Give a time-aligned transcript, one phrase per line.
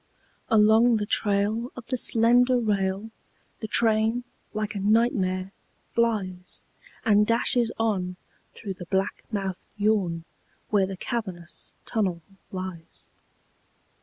[0.49, 3.11] Along the trail Of the slender rail
[3.59, 5.51] The train, like a nightmare,
[5.93, 6.63] flies
[7.05, 8.15] And dashes on
[8.55, 10.23] Through the black mouthed yawn
[10.71, 13.09] Where the cavernous tunnel lies.